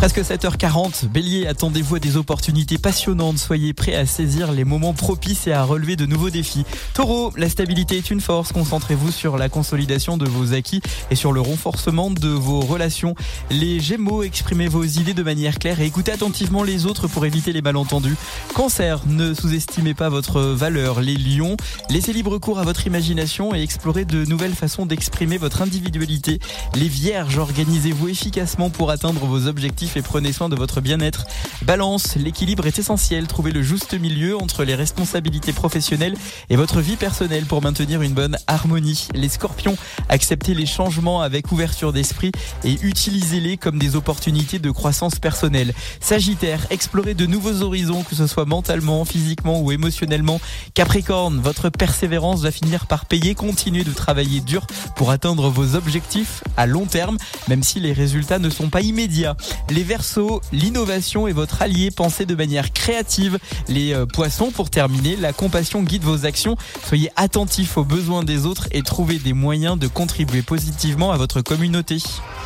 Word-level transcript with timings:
Presque 0.00 0.20
7h40, 0.20 1.08
Bélier, 1.08 1.46
attendez-vous 1.46 1.96
à 1.96 1.98
des 1.98 2.16
opportunités 2.16 2.78
passionnantes. 2.78 3.36
Soyez 3.36 3.74
prêts 3.74 3.94
à 3.94 4.06
saisir 4.06 4.50
les 4.50 4.64
moments 4.64 4.94
propices 4.94 5.46
et 5.46 5.52
à 5.52 5.62
relever 5.62 5.94
de 5.94 6.06
nouveaux 6.06 6.30
défis. 6.30 6.64
Taureau, 6.94 7.34
la 7.36 7.50
stabilité 7.50 7.98
est 7.98 8.10
une 8.10 8.22
force. 8.22 8.50
Concentrez-vous 8.50 9.12
sur 9.12 9.36
la 9.36 9.50
consolidation 9.50 10.16
de 10.16 10.26
vos 10.26 10.54
acquis 10.54 10.80
et 11.10 11.16
sur 11.16 11.32
le 11.32 11.42
renforcement 11.42 12.10
de 12.10 12.28
vos 12.28 12.60
relations. 12.60 13.14
Les 13.50 13.78
Gémeaux, 13.78 14.22
exprimez 14.22 14.68
vos 14.68 14.84
idées 14.84 15.12
de 15.12 15.22
manière 15.22 15.58
claire 15.58 15.82
et 15.82 15.84
écoutez 15.84 16.12
attentivement 16.12 16.62
les 16.62 16.86
autres 16.86 17.06
pour 17.06 17.26
éviter 17.26 17.52
les 17.52 17.60
malentendus. 17.60 18.16
Cancer, 18.54 19.02
ne 19.06 19.34
sous-estimez 19.34 19.92
pas 19.92 20.08
votre 20.08 20.40
valeur. 20.40 21.02
Les 21.02 21.18
Lions, 21.18 21.58
laissez 21.90 22.14
libre 22.14 22.38
cours 22.38 22.58
à 22.58 22.62
votre 22.62 22.86
imagination 22.86 23.54
et 23.54 23.60
explorez 23.60 24.06
de 24.06 24.24
nouvelles 24.24 24.54
façons 24.54 24.86
d'exprimer 24.86 25.36
votre 25.36 25.60
individualité. 25.60 26.38
Les 26.74 26.88
Vierges, 26.88 27.36
organisez-vous 27.36 28.08
efficacement 28.08 28.70
pour 28.70 28.90
atteindre 28.90 29.26
vos 29.26 29.46
objectifs 29.46 29.89
et 29.96 30.02
prenez 30.02 30.32
soin 30.32 30.48
de 30.48 30.56
votre 30.56 30.80
bien-être. 30.80 31.26
Balance, 31.62 32.16
l'équilibre 32.16 32.66
est 32.66 32.78
essentiel. 32.78 33.26
Trouvez 33.26 33.50
le 33.50 33.62
juste 33.62 33.94
milieu 33.94 34.36
entre 34.36 34.64
les 34.64 34.74
responsabilités 34.74 35.52
professionnelles 35.52 36.16
et 36.48 36.56
votre 36.56 36.80
vie 36.80 36.96
personnelle 36.96 37.46
pour 37.46 37.62
maintenir 37.62 38.02
une 38.02 38.12
bonne 38.12 38.36
harmonie. 38.46 39.08
Les 39.14 39.28
scorpions, 39.28 39.76
acceptez 40.08 40.54
les 40.54 40.66
changements 40.66 41.22
avec 41.22 41.52
ouverture 41.52 41.92
d'esprit 41.92 42.32
et 42.64 42.78
utilisez-les 42.82 43.56
comme 43.56 43.78
des 43.78 43.96
opportunités 43.96 44.58
de 44.58 44.70
croissance 44.70 45.18
personnelle. 45.18 45.72
Sagittaire, 46.00 46.66
explorez 46.70 47.14
de 47.14 47.26
nouveaux 47.26 47.62
horizons, 47.62 48.02
que 48.02 48.14
ce 48.14 48.26
soit 48.26 48.44
mentalement, 48.44 49.04
physiquement 49.04 49.60
ou 49.60 49.72
émotionnellement. 49.72 50.40
Capricorne, 50.74 51.40
votre 51.40 51.68
persévérance 51.68 52.40
va 52.40 52.50
finir 52.50 52.86
par 52.86 53.06
payer. 53.06 53.34
Continuez 53.34 53.84
de 53.84 53.92
travailler 53.92 54.40
dur 54.40 54.66
pour 54.96 55.10
atteindre 55.10 55.48
vos 55.48 55.74
objectifs 55.74 56.42
à 56.56 56.66
long 56.66 56.86
terme, 56.86 57.16
même 57.48 57.62
si 57.62 57.80
les 57.80 57.92
résultats 57.92 58.38
ne 58.38 58.50
sont 58.50 58.68
pas 58.68 58.80
immédiats. 58.80 59.36
Verseaux, 59.82 60.40
l'innovation 60.52 61.28
est 61.28 61.32
votre 61.32 61.62
allié. 61.62 61.90
Pensez 61.90 62.26
de 62.26 62.34
manière 62.34 62.72
créative. 62.72 63.38
Les 63.68 63.92
euh, 63.92 64.06
Poissons, 64.06 64.50
pour 64.50 64.70
terminer, 64.70 65.16
la 65.16 65.32
compassion 65.32 65.82
guide 65.82 66.02
vos 66.02 66.26
actions. 66.26 66.56
Soyez 66.86 67.10
attentifs 67.16 67.76
aux 67.76 67.84
besoins 67.84 68.22
des 68.22 68.46
autres 68.46 68.68
et 68.72 68.82
trouvez 68.82 69.18
des 69.18 69.32
moyens 69.32 69.78
de 69.78 69.86
contribuer 69.86 70.42
positivement 70.42 71.12
à 71.12 71.16
votre 71.16 71.40
communauté. 71.40 71.98